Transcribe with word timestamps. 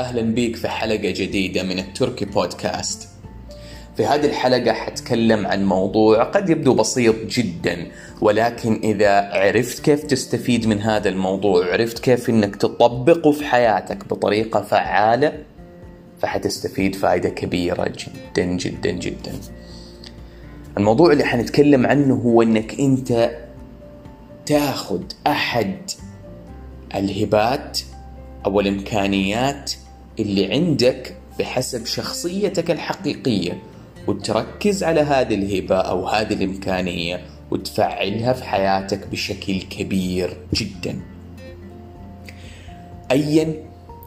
أهلا 0.00 0.22
بيك 0.22 0.56
في 0.56 0.68
حلقة 0.68 1.10
جديدة 1.10 1.62
من 1.62 1.78
التركي 1.78 2.24
بودكاست. 2.24 3.08
في 3.96 4.06
هذه 4.06 4.26
الحلقة 4.26 4.72
حتكلم 4.72 5.46
عن 5.46 5.64
موضوع 5.64 6.24
قد 6.24 6.50
يبدو 6.50 6.74
بسيط 6.74 7.14
جدا 7.26 7.86
ولكن 8.20 8.80
إذا 8.84 9.10
عرفت 9.32 9.84
كيف 9.84 10.02
تستفيد 10.04 10.66
من 10.66 10.82
هذا 10.82 11.08
الموضوع 11.08 11.72
عرفت 11.72 11.98
كيف 11.98 12.30
أنك 12.30 12.56
تطبقه 12.56 13.32
في 13.32 13.44
حياتك 13.44 14.08
بطريقة 14.08 14.62
فعالة 14.62 15.32
فحتستفيد 16.18 16.94
فائدة 16.94 17.28
كبيرة 17.28 17.84
جدا 17.84 18.44
جدا 18.44 18.90
جدا. 18.90 19.32
الموضوع 20.78 21.12
اللي 21.12 21.24
حنتكلم 21.24 21.86
عنه 21.86 22.14
هو 22.14 22.42
أنك 22.42 22.80
أنت 22.80 23.30
تاخذ 24.46 25.02
أحد 25.26 25.76
الهبات 26.94 27.78
أو 28.46 28.60
الإمكانيات 28.60 29.72
اللي 30.22 30.52
عندك 30.52 31.16
بحسب 31.38 31.86
شخصيتك 31.86 32.70
الحقيقية 32.70 33.62
وتركز 34.06 34.84
على 34.84 35.00
هذه 35.00 35.34
الهبة 35.34 35.76
أو 35.76 36.08
هذه 36.08 36.32
الإمكانية 36.32 37.24
وتفعلها 37.50 38.32
في 38.32 38.44
حياتك 38.44 39.06
بشكل 39.06 39.62
كبير 39.62 40.36
جدا. 40.54 41.00
أيا 43.10 43.54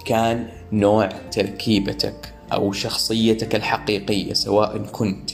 كان 0.05 0.47
نوع 0.71 1.07
تركيبتك 1.07 2.33
أو 2.53 2.71
شخصيتك 2.71 3.55
الحقيقية 3.55 4.33
سواء 4.33 4.77
كنت 4.77 5.31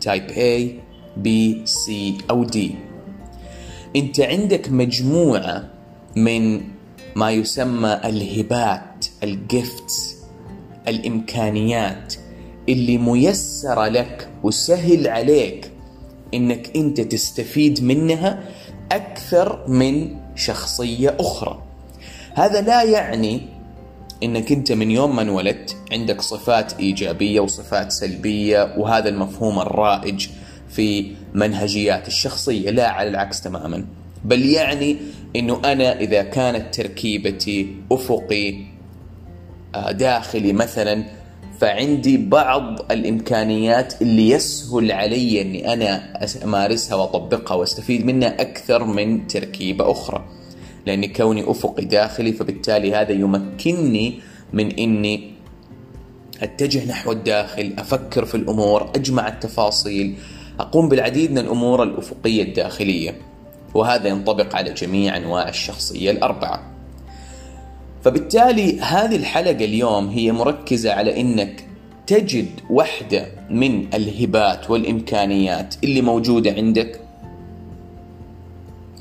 تايب 0.00 0.28
A 0.30 0.82
B 1.24 1.28
C 1.68 1.90
أو 2.30 2.46
D. 2.46 2.58
أنت 3.96 4.20
عندك 4.20 4.68
مجموعة 4.70 5.70
من 6.16 6.60
ما 7.16 7.30
يسمى 7.30 8.00
الهبات 8.04 9.06
الجفتس 9.22 10.11
الإمكانيات 10.88 12.14
اللي 12.68 12.98
ميسرة 12.98 13.88
لك 13.88 14.28
وسهل 14.42 15.08
عليك 15.08 15.70
إنك 16.34 16.76
أنت 16.76 17.00
تستفيد 17.00 17.84
منها 17.84 18.44
أكثر 18.92 19.68
من 19.68 20.16
شخصية 20.34 21.16
أخرى. 21.20 21.62
هذا 22.34 22.60
لا 22.60 22.82
يعني 22.82 23.40
إنك 24.22 24.52
أنت 24.52 24.72
من 24.72 24.90
يوم 24.90 25.16
ما 25.16 25.22
انولدت 25.22 25.76
عندك 25.92 26.20
صفات 26.20 26.72
إيجابية 26.80 27.40
وصفات 27.40 27.92
سلبية 27.92 28.74
وهذا 28.78 29.08
المفهوم 29.08 29.58
الرائج 29.58 30.28
في 30.68 31.12
منهجيات 31.34 32.08
الشخصية. 32.08 32.70
لا 32.70 32.88
على 32.90 33.08
العكس 33.08 33.40
تماما. 33.40 33.84
بل 34.24 34.44
يعني 34.44 34.96
إنه 35.36 35.60
أنا 35.64 36.00
إذا 36.00 36.22
كانت 36.22 36.74
تركيبتي 36.74 37.76
أفقي 37.92 38.71
داخلي 39.90 40.52
مثلا 40.52 41.04
فعندي 41.60 42.16
بعض 42.16 42.92
الإمكانيات 42.92 44.02
اللي 44.02 44.28
يسهل 44.28 44.92
علي 44.92 45.42
إني 45.42 45.72
أنا 45.72 46.18
أمارسها 46.44 46.94
وأطبقها 46.94 47.54
وأستفيد 47.54 48.06
منها 48.06 48.40
أكثر 48.40 48.84
من 48.84 49.26
تركيبة 49.26 49.90
أخرى. 49.90 50.24
لاني 50.86 51.08
كوني 51.08 51.50
أفقي 51.50 51.84
داخلي 51.84 52.32
فبالتالي 52.32 52.94
هذا 52.94 53.12
يمكنني 53.12 54.20
من 54.52 54.72
إني 54.78 55.32
أتجه 56.42 56.88
نحو 56.88 57.12
الداخل، 57.12 57.74
أفكر 57.78 58.24
في 58.24 58.34
الأمور، 58.34 58.90
أجمع 58.96 59.28
التفاصيل، 59.28 60.14
أقوم 60.60 60.88
بالعديد 60.88 61.30
من 61.30 61.38
الأمور 61.38 61.82
الأفقية 61.82 62.42
الداخلية. 62.42 63.14
وهذا 63.74 64.08
ينطبق 64.08 64.56
على 64.56 64.72
جميع 64.72 65.16
أنواع 65.16 65.48
الشخصية 65.48 66.10
الأربعة. 66.10 66.71
فبالتالي 68.04 68.80
هذه 68.80 69.16
الحلقة 69.16 69.64
اليوم 69.64 70.08
هي 70.08 70.32
مركزة 70.32 70.92
على 70.92 71.20
إنك 71.20 71.64
تجد 72.06 72.48
واحدة 72.70 73.26
من 73.50 73.94
الهبات 73.94 74.70
والإمكانيات 74.70 75.74
اللي 75.84 76.00
موجودة 76.00 76.52
عندك. 76.52 77.00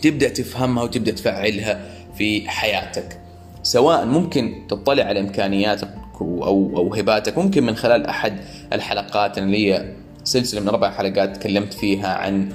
تبدأ 0.01 0.29
تفهمها 0.29 0.84
وتبدأ 0.84 1.11
تفعلها 1.11 1.85
في 2.17 2.50
حياتك. 2.50 3.19
سواء 3.63 4.06
ممكن 4.06 4.53
تطلع 4.69 5.03
على 5.03 5.19
إمكانياتك 5.19 5.94
أو 6.22 6.72
أو 6.78 6.94
هباتك 6.94 7.38
ممكن 7.38 7.63
من 7.63 7.75
خلال 7.75 8.06
أحد 8.06 8.38
الحلقات 8.73 9.38
اللي 9.38 9.67
هي 9.67 9.85
سلسلة 10.23 10.61
من 10.61 10.67
أربع 10.67 10.91
حلقات 10.91 11.38
تكلمت 11.38 11.73
فيها 11.73 12.07
عن 12.07 12.50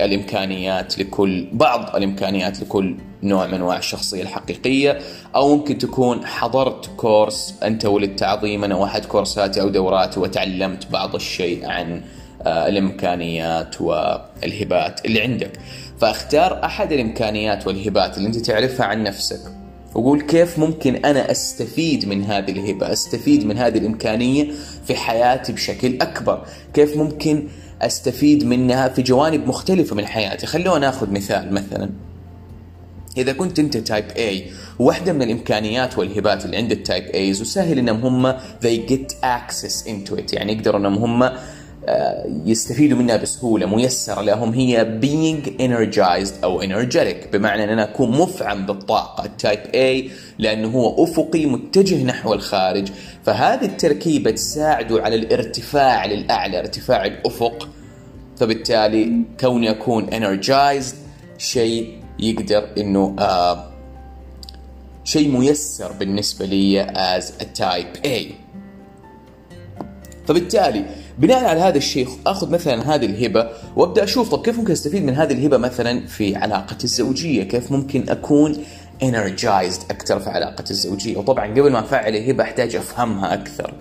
الإمكانيات 0.00 0.98
لكل 0.98 1.48
بعض 1.52 1.96
الإمكانيات 1.96 2.60
لكل 2.60 2.96
نوع 3.22 3.46
من 3.46 3.54
أنواع 3.54 3.78
الشخصية 3.78 4.22
الحقيقية 4.22 4.98
أو 5.34 5.56
ممكن 5.56 5.78
تكون 5.78 6.26
حضرت 6.26 6.90
كورس 6.96 7.54
أنت 7.62 7.84
ولدت 7.84 8.22
عظيما 8.22 8.74
أو 8.74 8.84
أحد 8.84 9.04
كورساتي 9.04 9.60
أو 9.60 9.68
دوراتي 9.68 10.20
وتعلمت 10.20 10.90
بعض 10.90 11.14
الشيء 11.14 11.66
عن 11.66 12.02
آه 12.42 12.68
الإمكانيات 12.68 13.80
والهبات 13.80 15.04
اللي 15.04 15.20
عندك. 15.20 15.52
فأختار 16.00 16.64
أحد 16.64 16.92
الإمكانيات 16.92 17.66
والهبات 17.66 18.16
اللي 18.18 18.28
أنت 18.28 18.36
تعرفها 18.36 18.86
عن 18.86 19.02
نفسك. 19.02 19.40
وقول 19.94 20.20
كيف 20.20 20.58
ممكن 20.58 20.96
أنا 20.96 21.30
أستفيد 21.30 22.08
من 22.08 22.24
هذه 22.24 22.50
الهبة 22.50 22.92
أستفيد 22.92 23.46
من 23.46 23.58
هذه 23.58 23.78
الإمكانية 23.78 24.50
في 24.84 24.94
حياتي 24.94 25.52
بشكل 25.52 25.98
أكبر. 26.00 26.44
كيف 26.74 26.96
ممكن 26.96 27.48
أستفيد 27.82 28.44
منها 28.44 28.88
في 28.88 29.02
جوانب 29.02 29.46
مختلفة 29.46 29.96
من 29.96 30.06
حياتي. 30.06 30.46
خلونا 30.46 30.78
ناخذ 30.78 31.10
مثال 31.10 31.52
مثلا. 31.52 31.90
إذا 33.16 33.32
كنت 33.32 33.58
أنت 33.58 33.76
type 33.76 34.04
A 34.10 34.52
واحدة 34.78 35.12
من 35.12 35.22
الإمكانيات 35.22 35.98
والهبات 35.98 36.44
اللي 36.44 36.56
عند 36.56 36.72
ال 36.72 36.78
type 36.78 37.04
A's 37.04 37.40
وسهل 37.40 37.78
إنهم 37.78 38.26
هم 38.26 38.38
they 38.38 38.90
get 38.90 39.12
access 39.12 39.86
into 39.86 40.18
it. 40.18 40.34
يعني 40.34 40.52
يقدروا 40.52 40.80
إنهم 40.80 40.94
هم 40.94 41.30
يستفيدوا 42.44 42.98
منها 42.98 43.16
بسهولة 43.16 43.66
ميسرة 43.66 44.22
لهم 44.22 44.52
هي 44.54 45.00
being 45.02 45.46
energized 45.46 46.44
أو 46.44 46.62
energetic 46.62 47.28
بمعنى 47.32 47.64
أن 47.64 47.68
أنا 47.68 47.84
أكون 47.84 48.10
مفعم 48.10 48.66
بالطاقة 48.66 49.24
التايب 49.24 49.60
A 49.60 50.10
لأنه 50.38 50.68
هو 50.68 51.04
أفقي 51.04 51.46
متجه 51.46 52.04
نحو 52.04 52.34
الخارج. 52.34 52.88
فهذه 53.24 53.64
التركيبة 53.64 54.30
تساعده 54.30 55.02
على 55.02 55.16
الارتفاع 55.16 56.06
للأعلى 56.06 56.58
ارتفاع 56.58 57.04
الأفق. 57.06 57.68
فبالتالي 58.36 59.24
كوني 59.40 59.70
اكون 59.70 60.06
energized 60.10 60.94
شيء 61.38 62.02
يقدر 62.18 62.68
إنه 62.78 63.16
آه 63.18 63.70
شيء 65.04 65.28
ميسر 65.38 65.92
بالنسبة 65.92 66.46
لي 66.46 66.86
as 66.86 67.24
a 67.24 67.44
type 67.60 68.06
A. 68.06 68.32
فبالتالي 70.26 70.84
بناء 71.18 71.44
على 71.44 71.60
هذا 71.60 71.78
الشيء 71.78 72.08
آخذ 72.26 72.50
مثلا 72.50 72.94
هذه 72.94 73.06
الهبة 73.06 73.50
وأبدأ 73.76 74.04
أشوف 74.04 74.30
طب 74.30 74.44
كيف 74.44 74.58
ممكن 74.58 74.72
أستفيد 74.72 75.04
من 75.04 75.14
هذه 75.14 75.32
الهبة 75.32 75.56
مثلا 75.56 76.06
في 76.06 76.36
علاقه 76.36 76.76
الزوجية؟ 76.84 77.42
كيف 77.42 77.72
ممكن 77.72 78.08
أكون 78.08 78.54
energized 79.02 79.90
أكثر 79.90 80.20
في 80.20 80.30
علاقه 80.30 80.64
الزوجية؟ 80.70 81.16
وطبعا 81.16 81.46
قبل 81.46 81.70
ما 81.70 81.80
أفعل 81.80 82.16
الهبة 82.16 82.44
أحتاج 82.44 82.76
أفهمها 82.76 83.34
أكثر. 83.34 83.74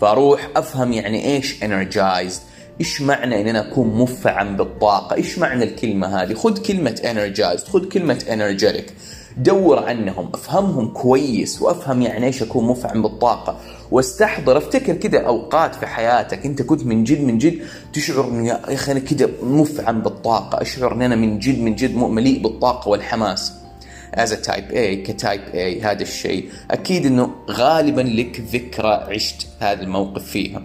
فأروح 0.00 0.50
أفهم 0.56 0.92
يعني 0.92 1.34
إيش 1.36 1.60
energized 1.64 2.40
إيش 2.80 3.00
معنى 3.00 3.40
ان 3.40 3.48
أنا 3.48 3.68
اكون 3.68 3.88
مفعم 3.88 4.56
بالطاقة؟ 4.56 5.16
إيش 5.16 5.38
معنى 5.38 5.64
الكلمة 5.64 6.22
هذه؟ 6.22 6.34
خذ 6.34 6.62
كلمة 6.62 7.00
energized 7.02 7.68
خذ 7.68 7.88
كلمة 7.88 8.18
energetic. 8.18 8.90
دور 9.36 9.78
عنهم 9.78 10.28
افهمهم 10.34 10.88
كويس 10.88 11.62
وافهم 11.62 12.02
يعني 12.02 12.26
إيش 12.26 12.42
اكون 12.42 12.64
مفعم 12.64 13.02
بالطاقة. 13.02 13.60
واستحضر 13.90 14.58
افتكر 14.58 14.94
كده 14.94 15.26
أوقات 15.26 15.74
في 15.74 15.86
حياتك 15.86 16.46
أنت 16.46 16.62
كنت 16.62 16.86
من 16.86 17.04
جد 17.04 17.20
من 17.20 17.38
جد 17.38 17.62
تشعر 17.92 18.28
إنه 18.28 18.48
يا 18.48 18.74
أخي 18.74 18.92
أنا 18.92 19.00
كده 19.00 19.30
مفعم 19.42 20.02
بالطاقة 20.02 20.62
أشعر 20.62 20.92
ان 20.92 21.02
أنا 21.02 21.16
من 21.16 21.38
جد 21.38 21.60
من 21.60 21.74
جد 21.74 21.96
مليء 21.96 22.42
بالطاقة 22.42 22.88
والحماس. 22.88 23.52
as 24.14 24.32
type 24.32 24.70
A 24.70 24.96
ك 24.96 25.05
type 25.05 25.40
A 25.54 25.80
هذا 25.80 26.02
الشيء. 26.02 26.48
أكيد 26.70 27.06
إنه 27.06 27.30
غالبا 27.50 28.00
لك 28.00 28.40
ذكرى 28.40 29.06
عشت 29.08 29.46
هذا 29.60 29.82
الموقف 29.82 30.24
فيها. 30.24 30.62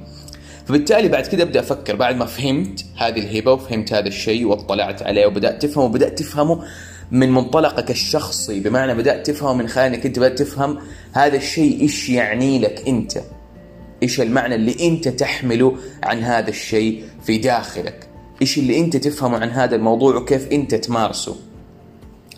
فبالتالي 0.65 1.07
بعد 1.07 1.27
كده 1.27 1.43
أبدأ 1.43 1.59
أفكر. 1.59 1.95
بعد 1.95 2.15
ما 2.15 2.25
فهمت 2.25 2.85
هذه 2.97 3.19
الهبة 3.19 3.53
وفهمت 3.53 3.93
هذا 3.93 4.07
الشيء 4.07 4.45
واطلعت 4.45 5.03
عليه 5.03 5.25
وبدأت 5.25 5.65
تفهمه 5.65 5.85
وبدأت 5.85 6.19
تفهمه 6.19 6.63
من 7.11 7.31
منطلقك 7.31 7.91
الشخصي. 7.91 8.59
بمعنى 8.59 8.93
بدأت 8.93 9.27
تفهم 9.27 9.57
من 9.57 9.67
خلال 9.67 9.93
إنك 9.93 10.05
أنت 10.05 10.19
بدأت 10.19 10.39
تفهم 10.39 10.79
هذا 11.13 11.37
الشيء 11.37 11.81
إيش 11.81 12.09
يعني 12.09 12.59
لك 12.59 12.87
أنت. 12.87 13.21
إيش 14.03 14.21
المعنى 14.21 14.55
اللي 14.55 14.87
أنت 14.87 15.07
تحمله 15.07 15.77
عن 16.03 16.23
هذا 16.23 16.49
الشيء 16.49 17.03
في 17.23 17.37
داخلك. 17.37 18.07
إيش 18.41 18.57
اللي 18.57 18.79
أنت 18.79 18.97
تفهمه 18.97 19.37
عن 19.37 19.49
هذا 19.49 19.75
الموضوع 19.75 20.15
وكيف 20.15 20.51
أنت 20.51 20.75
تمارسه. 20.75 21.35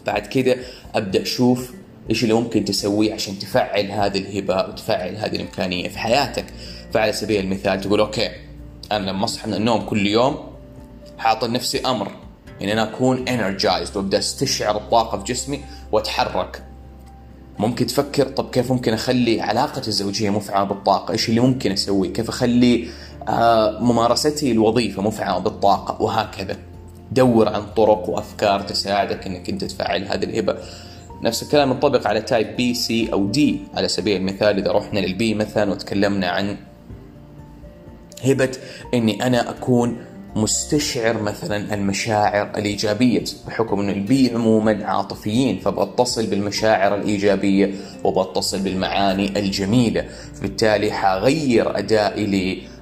بعد 0.06 0.28
كده 0.28 0.58
أبدأ 0.96 1.22
أشوف 1.22 1.72
إيش 2.10 2.24
اللي 2.24 2.34
ممكن 2.34 2.66
تسويه 2.66 3.14
عشان 3.14 3.40
تفعل 3.40 3.92
هذه 3.92 4.18
الهبة 4.18 4.70
وتفعل 4.70 5.16
هذه 5.16 5.36
الإمكانية 5.36 5.90
في 5.90 6.00
حياتك. 6.00 6.46
فعلى 6.94 7.14
سبيل 7.14 7.40
المثال 7.40 7.82
تقول 7.82 8.00
أوكي 8.00 8.30
أنا 8.92 9.12
لما 9.12 9.26
أصحى 9.26 9.48
من 9.48 9.54
النوم 9.54 9.82
كل 9.82 10.08
يوم 10.08 10.36
حاط 11.18 11.44
لنفسي 11.46 11.80
أمر. 11.80 12.12
ان 12.64 12.70
أنا 12.70 12.84
أكون 12.84 13.26
energized 13.26 13.96
وأبدأ 13.96 14.18
أستشعر 14.18 14.78
الطاقة 14.78 15.18
في 15.18 15.34
جسمي 15.34 15.62
وأتحرك 15.92 16.64
ممكن 17.60 17.88
تفكر 17.88 18.28
طب 18.28 18.50
كيف 18.50 18.72
ممكن 18.72 18.94
أخلي 18.94 19.42
علاقتي 19.42 19.88
الزوجية 19.88 20.30
مفعمه 20.30 20.66
بالطاقة؟ 20.66 21.12
إيش 21.12 21.30
اللي 21.30 21.40
ممكن 21.40 21.72
اسويه؟ 21.72 22.14
كيف 22.14 22.30
أخلي 22.30 22.88
آه، 23.28 23.80
ممارستي 23.80 24.52
الوظيفة 24.52 25.02
مفعمه 25.02 25.40
بالطاقة 25.40 26.02
وهكذا. 26.02 26.58
دور 27.12 27.50
عن 27.50 27.62
طرق 27.76 28.10
وأفكار 28.10 28.62
تساعدك 28.62 29.28
إنك 29.28 29.50
أنت 29.50 29.64
تفعل 29.64 30.08
هذه 30.08 30.24
الهبة. 30.24 30.58
نفس 31.24 31.44
الكلام 31.44 31.72
ينطبق 31.72 32.08
على 32.08 32.22
type 32.22 32.56
B, 32.56 32.74
C 32.74 33.14
أو 33.14 33.28
D 33.28 33.60
على 33.74 33.88
سبيل 33.88 34.18
المثال 34.18 34.58
إذا 34.58 34.72
رحنا 34.72 35.00
لل 35.00 35.22
B 35.22 35.34
مثلا 35.34 35.72
وتكلمنا 35.72 36.28
عن 36.28 36.58
هبة 38.24 38.52
إني 38.94 39.28
أنا 39.28 39.50
أكون 39.50 40.06
مستشعر 40.36 41.22
مثلا 41.22 41.74
المشاعر 41.74 42.58
الإيجابية 42.58 43.24
بحكم 43.48 43.80
أن 43.80 43.90
ال 43.90 44.11
B 44.11 44.32
عموما 44.34 44.86
عاطفيين 44.86 45.60
فبتصل 45.60 46.26
بالمشاعر 46.26 46.96
الإيجابية 46.96 47.74
وبتصل 48.04 48.60
بالمعاني 48.60 49.40
الجميلة 49.40 50.06
فبالتالي 50.36 50.92
حغير 50.92 51.78
أدائي 51.78 52.26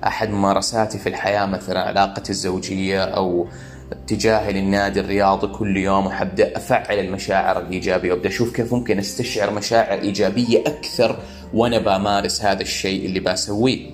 لأحد 0.01 0.29
ممارساتي 0.29 0.97
في 0.97 1.09
الحياة 1.09 1.45
مثلا 1.45 1.81
علاقتي 1.81 2.29
الزوجية 2.29 3.03
أو 3.03 3.47
اتجاهي 3.91 4.53
للنادي 4.53 4.99
الرياضي 4.99 5.47
كل 5.47 5.77
يوم 5.77 6.05
وحبدا 6.05 6.57
أفعل 6.57 6.99
المشاعر 6.99 7.59
الإيجابية 7.59 8.13
وأبدأ 8.13 8.29
أشوف 8.29 8.55
كيف 8.55 8.73
ممكن 8.73 8.99
أستشعر 8.99 9.51
مشاعر 9.51 10.01
إيجابية 10.01 10.59
أكثر 10.59 11.19
وأنا 11.53 11.79
بمارس 11.79 12.41
هذا 12.41 12.61
الشيء 12.61 13.05
اللي 13.05 13.19
بسويه. 13.19 13.89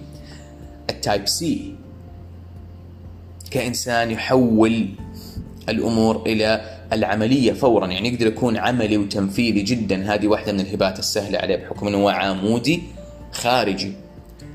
ال 0.89 0.97
type 0.97 1.27
C 1.27 1.75
كإنسان 3.55 4.11
يحول 4.11 4.87
الأمور 5.69 6.23
إلى 6.27 6.79
العملية 6.93 7.53
فورا. 7.53 7.87
يعني 7.87 8.09
يقدر 8.09 8.27
يكون 8.27 8.57
عملي 8.57 8.97
وتنفيذي 8.97 9.61
جدا. 9.61 10.13
هذه 10.13 10.27
واحدة 10.27 10.51
من 10.51 10.59
الهبات 10.59 10.99
السهلة 10.99 11.39
عليه 11.39 11.55
بحكم 11.55 11.87
أنه 11.87 11.97
هو 11.97 12.09
عمودي 12.09 12.83
خارجي. 13.31 13.91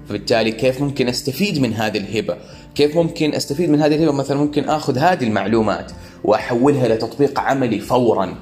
فبالتالي 0.09 0.53
كيف 0.53 0.83
ممكن 0.83 1.09
أستفيد 1.09 1.61
من 1.61 1.75
هذه 1.75 1.99
الهبة؟ 1.99 2.37
كيف 2.75 2.97
ممكن 2.97 3.35
أستفيد 3.35 3.71
من 3.71 3.83
هذه 3.83 3.95
الهبة؟ 3.95 4.13
مثلا 4.13 4.37
ممكن 4.37 4.69
آخذ 4.69 4.99
هذه 4.99 5.25
المعلومات 5.25 5.93
وأحولها 6.25 6.89
لتطبيق 6.89 7.41
عملي 7.41 7.79
فورا. 7.79 8.35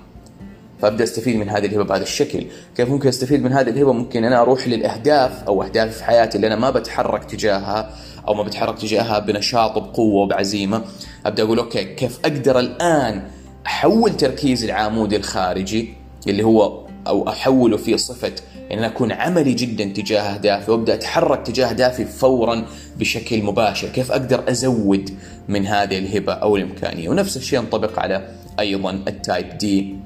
فأبدأ 0.83 1.05
أستفيد 1.05 1.37
من 1.37 1.49
هذه 1.49 1.67
الهبة 1.67 1.85
بهذا 1.85 2.03
الشكل، 2.03 2.47
كيف 2.77 2.89
ممكن 2.89 3.09
أستفيد 3.09 3.43
من 3.43 3.53
هذه 3.53 3.69
الهبة؟ 3.69 3.93
ممكن 3.93 4.25
أنا 4.25 4.41
أروح 4.41 4.69
للأهداف 4.69 5.45
أو 5.45 5.63
اهدافي 5.63 5.93
في 5.93 6.05
حياتي 6.05 6.37
اللي 6.37 6.47
أنا 6.47 6.57
ما 6.57 6.71
بتحرك 6.71 7.25
تجاهها 7.25 7.91
أو 8.29 8.35
ما 8.35 8.43
بتحرك 8.43 8.79
تجاهها 8.79 9.19
بنشاط 9.19 9.77
وبقوة 9.77 10.23
وبعزيمة، 10.23 10.85
أبدأ 11.27 11.43
أقول 11.43 11.59
أوكي 11.59 11.85
كيف 11.85 12.19
أقدر 12.25 12.59
الآن 12.59 13.23
أحول 13.67 14.17
تركيزي 14.17 14.67
العمودي 14.67 15.17
الخارجي 15.17 15.95
اللي 16.29 16.43
هو 16.43 16.87
أو 17.07 17.29
أحوله 17.29 17.77
في 17.77 17.99
صفة 17.99 18.33
إن 18.73 18.79
أنا 18.79 18.87
أكون 18.87 19.13
عملي 19.13 19.55
جدا 19.55 19.85
تجاه 19.85 20.21
أهدافي 20.21 20.71
وأبدأ 20.71 20.95
أتحرك 20.95 21.47
تجاه 21.47 21.69
أهدافي 21.69 22.05
فورا 22.05 22.65
بشكل 22.99 23.43
مباشر، 23.43 23.89
كيف 23.89 24.13
أقدر 24.13 24.51
أزود 24.51 25.11
من 25.49 25.67
هذه 25.67 25.99
الهبة 25.99 26.33
أو 26.33 26.57
الإمكانية، 26.57 27.09
ونفس 27.09 27.37
الشيء 27.37 27.59
ينطبق 27.59 27.99
على 27.99 28.29
أيضا 28.61 28.91
التايب 29.09 29.59
دي. 29.59 29.97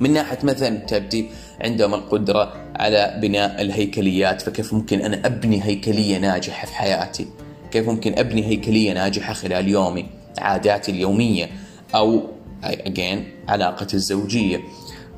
من 0.00 0.12
ناحية 0.12 0.38
مثلا 0.42 0.78
تبدي 0.78 1.26
عندهم 1.60 1.94
القدرة 1.94 2.52
على 2.76 3.18
بناء 3.22 3.62
الهيكليات 3.62 4.42
فكيف 4.42 4.74
ممكن 4.74 5.00
أنا 5.00 5.26
أبني 5.26 5.64
هيكلية 5.64 6.18
ناجحة 6.18 6.66
في 6.66 6.74
حياتي؟ 6.74 7.26
كيف 7.70 7.88
ممكن 7.88 8.18
أبني 8.18 8.46
هيكلية 8.46 8.92
ناجحة 8.92 9.32
خلال 9.32 9.68
يومي؟ 9.68 10.06
عاداتي 10.38 10.92
اليومية 10.92 11.48
أو 11.94 12.22
اجين 12.64 13.24
علاقتي 13.48 13.96
الزوجية 13.96 14.60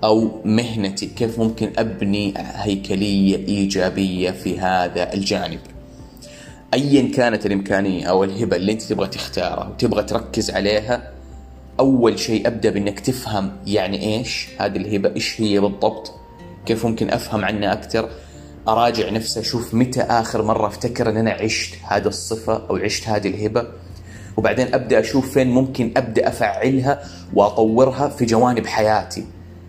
أو 0.05 0.41
مهنتي 0.45 1.07
كيف 1.07 1.39
ممكن 1.39 1.73
أبني 1.79 2.35
هيكلية 2.37 3.37
إيجابية 3.37 4.31
في 4.31 4.61
هذا 4.61 5.13
الجانب 5.15 5.61
ايا 6.75 7.13
كانت 7.15 7.47
الإمكانية 7.47 8.07
أو 8.07 8.25
الهبة 8.25 8.57
اللي 8.57 8.73
أنت 8.73 8.83
تبغى 8.83 9.09
تختارها 9.09 9.69
وتبغى 9.69 10.03
تركز 10.03 10.51
عليها 10.51 11.13
أول 11.81 12.19
شيء 12.19 12.47
أبدأ 12.47 12.71
بإنك 12.71 13.01
تفهم 13.01 13.53
يعني 13.67 14.17
إيش؟ 14.19 14.49
هذه 14.59 14.77
الهبه 14.77 15.15
إيش 15.15 15.41
هي 15.41 15.61
بالضبط؟ 15.61 16.13
كيف 16.67 16.87
ممكن 16.87 17.11
أفهم 17.11 17.45
عنها 17.45 17.73
أكثر 17.73 18.09
أراجع 18.69 19.11
نفسي 19.11 19.41
أشوف 19.41 19.75
متى 19.75 20.03
آخر 20.03 20.43
مرة 20.43 20.67
أفتكر 20.67 21.11
إن 21.11 21.17
أنا 21.17 21.31
عشت 21.31 21.75
هذه 21.89 22.07
الصفة 22.07 22.67
أو 22.71 22.77
عشت 22.77 23.09
هذه 23.09 23.29
الهبة. 23.29 23.67
وبعدين 24.37 24.75
أبدأ 24.75 25.01
أشوف 25.01 25.31
فين 25.31 25.51
ممكن 25.51 25.93
أبدأ 25.97 26.29
أفعلها 26.29 27.05
وأطورها 27.35 28.09
في 28.09 28.25
جوانب 28.25 28.67
حياتي. 28.67 29.25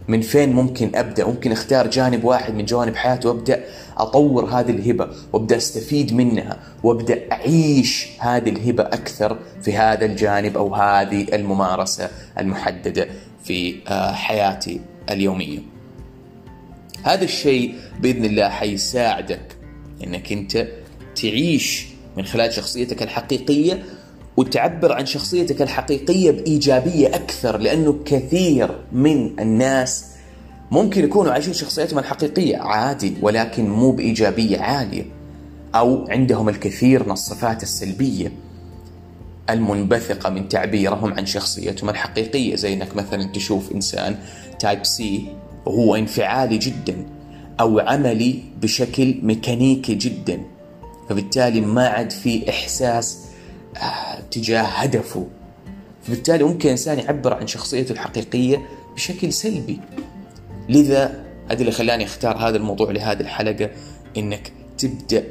من 0.07 0.21
فين 0.21 0.53
ممكن 0.53 0.95
أبدأ 0.95 1.25
ممكن 1.27 1.51
أختار 1.51 1.88
جانب 1.88 2.23
واحد 2.23 2.53
من 2.53 2.65
جوانب 2.65 2.95
حياتي 2.95 3.27
وأبدأ 3.27 3.63
أطور 3.97 4.45
هذه 4.45 4.71
الهبة 4.71 5.09
وأبدأ 5.33 5.57
أستفيد 5.57 6.13
منها 6.13 6.59
وأبدأ 6.83 7.31
أعيش 7.31 8.07
هذه 8.19 8.50
الهبة 8.50 8.83
أكثر 8.83 9.38
في 9.61 9.77
هذا 9.77 10.05
الجانب 10.05 10.57
أو 10.57 10.75
هذه 10.75 11.25
الممارسة 11.33 12.09
المحددة 12.39 13.07
في 13.44 13.75
آه، 13.88 14.11
حياتي 14.11 14.81
اليومية. 15.09 15.59
هذا 17.03 17.23
الشيء 17.23 17.75
بإذن 18.00 18.25
الله 18.25 18.50
حيساعدك 18.50 19.57
إنك 20.03 20.31
أنت 20.31 20.67
تعيش 21.15 21.88
من 22.17 22.25
خلال 22.25 22.53
شخصيتك 22.53 23.03
الحقيقية 23.03 23.83
وتعبر 24.38 24.94
عن 24.94 25.06
شخصيتك 25.06 25.62
الحقيقية 25.62 26.31
بإيجابية 26.31 27.07
أكثر 27.07 27.57
لأنه 27.57 28.00
كثير 28.06 28.80
من 28.91 29.39
الناس 29.39 30.06
ممكن 30.71 31.03
يكونوا 31.03 31.31
عايشين 31.31 31.53
شخصيتهم 31.53 32.00
الحقيقية 32.00 32.57
عادي 32.57 33.13
ولكن 33.21 33.69
مو 33.69 33.91
بإيجابية 33.91 34.59
عالية 34.59 35.06
أو 35.75 36.07
عندهم 36.09 36.50
الكثير 36.50 37.03
من 37.03 37.12
الصفات 37.12 37.63
السلبية 37.63 38.31
المنبثقة 39.50 40.30
من 40.30 40.50
تعبيرهم 40.50 41.13
عن 41.13 41.25
شخصيتهم 41.25 41.89
الحقيقية 41.89 42.56
زي 42.56 42.74
إنك 42.74 42.95
مثلا 42.95 43.24
تشوف 43.24 43.71
إنسان 43.71 44.18
type 44.59 44.85
C 44.85 45.27
وهو 45.65 45.95
انفعالي 45.95 46.57
جدا 46.57 47.06
أو 47.59 47.79
عملي 47.79 48.44
بشكل 48.62 49.15
ميكانيكي 49.21 49.95
جدا 49.95 50.41
فبالتالي 51.09 51.62
ما 51.62 51.88
عاد 51.88 52.12
في 52.12 52.50
إحساس 52.50 53.19
تجاه 54.31 54.62
هدفه. 54.62 55.27
فبالتالي 56.04 56.44
ممكن 56.44 56.69
إنسان 56.69 57.00
يعبر 57.00 57.33
عن 57.33 57.48
شخصيته 57.48 57.92
الحقيقية 57.92 58.62
بشكل 58.95 59.33
سلبي. 59.33 59.80
لذا 60.69 61.24
هذا 61.51 61.60
اللي 61.60 61.72
خلاني 61.72 62.03
أختار 62.03 62.38
هذا 62.38 62.58
الموضوع 62.58 62.91
لهذه 62.91 63.20
الحلقة 63.20 63.70
إنك 64.17 64.51
تبدأ 64.77 65.24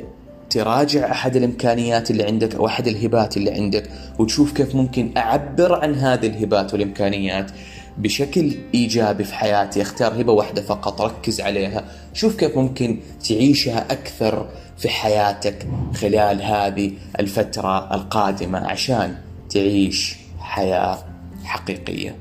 تراجع 0.51 1.11
أحد 1.11 1.37
الإمكانيات 1.37 2.11
اللي 2.11 2.25
عندك 2.25 2.55
أو 2.55 2.67
أحد 2.67 2.89
الهبات 2.89 3.37
اللي 3.37 3.51
عندك 3.51 3.91
وتشوف 4.19 4.53
كيف 4.53 4.75
ممكن 4.75 5.11
أعبر 5.17 5.75
عن 5.75 5.95
هذه 5.95 6.27
الهبات 6.27 6.73
والإمكانيات 6.73 7.51
بشكل 7.99 8.55
إيجابي 8.75 9.25
في 9.25 9.35
حياتي. 9.35 9.83
أختار 9.83 10.21
هبة 10.21 10.33
واحدة 10.33 10.62
فقط 10.62 11.01
ركز 11.01 11.41
عليها. 11.41 11.85
شوف 12.15 12.37
كيف 12.37 12.57
ممكن 12.57 12.99
تعيشها 13.29 13.93
أكثر 13.93 14.49
في 14.83 14.89
حياتك 14.89 15.67
خلال 15.95 16.43
هذه 16.43 16.93
الفترة 17.21 17.95
القادمة 17.95 18.59
عشان 18.59 19.17
تعيش 19.51 20.17
حياة 20.41 20.99
حقيقية. 21.45 22.17